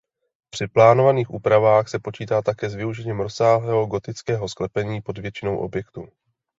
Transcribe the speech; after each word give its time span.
Při 0.49 0.67
plánovaných 0.67 1.29
úpravách 1.29 1.87
se 1.89 1.99
počítá 1.99 2.41
také 2.41 2.69
s 2.69 2.75
využitím 2.75 3.19
rozsáhlého 3.19 3.85
gotického 3.85 4.49
sklepení 4.49 5.01
pod 5.01 5.17
většinou 5.17 5.57
objektu. 5.57 6.07